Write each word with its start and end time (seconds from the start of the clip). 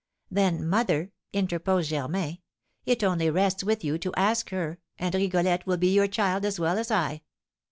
'Then, 0.31 0.67
mother,' 0.67 1.11
interposed 1.31 1.91
Germain, 1.91 2.39
'it 2.87 3.03
only 3.03 3.29
rests 3.29 3.63
with 3.63 3.83
you 3.83 3.99
to 3.99 4.11
ask 4.15 4.49
her, 4.49 4.79
and 4.97 5.13
Rigolette 5.13 5.67
will 5.67 5.77
be 5.77 5.93
your 5.93 6.07
child 6.07 6.43
as 6.43 6.59
well 6.59 6.79
as 6.79 6.89
I.' 6.89 7.21